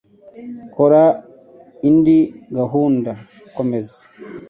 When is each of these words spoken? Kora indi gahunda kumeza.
Kora 0.75 1.03
indi 1.89 2.17
gahunda 2.57 3.11
kumeza. 3.53 3.99